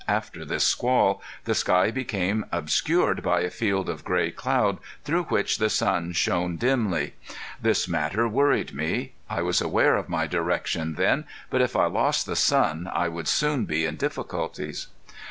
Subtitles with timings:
[0.07, 5.59] After this squall the sky became obscured by a field of gray cloud through which
[5.59, 7.13] the sun shone dimly.
[7.61, 9.13] This matter worried me.
[9.29, 13.27] I was aware of my direction then, but if I lost the sun I would
[13.27, 14.87] soon be in difficulties.